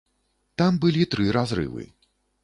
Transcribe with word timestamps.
Там 0.61 0.79
былі 0.85 1.03
тры 1.11 1.27
разрывы. 1.37 1.85